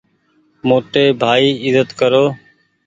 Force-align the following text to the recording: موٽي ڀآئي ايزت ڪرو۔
موٽي 0.67 1.03
ڀآئي 1.21 1.49
ايزت 1.63 1.89
ڪرو۔ 1.99 2.25